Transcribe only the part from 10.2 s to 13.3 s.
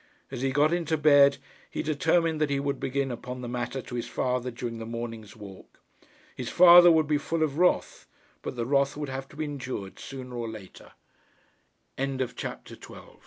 or later. CHAPTER XIII. On the next morning